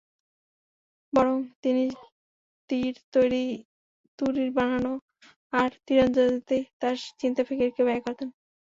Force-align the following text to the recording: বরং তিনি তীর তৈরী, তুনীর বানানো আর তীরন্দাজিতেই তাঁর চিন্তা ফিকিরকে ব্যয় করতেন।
বরং 1.13 1.35
তিনি 1.63 1.83
তীর 2.69 2.93
তৈরী, 3.13 3.45
তুনীর 4.19 4.49
বানানো 4.51 4.93
আর 5.53 5.69
তীরন্দাজিতেই 5.85 6.63
তাঁর 6.79 6.97
চিন্তা 7.19 7.41
ফিকিরকে 7.47 7.81
ব্যয় 7.87 8.01
করতেন। 8.05 8.29